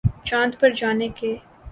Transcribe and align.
چاند 0.25 0.53
پر 0.59 0.69
جانے 0.71 1.07
کے 1.09 1.31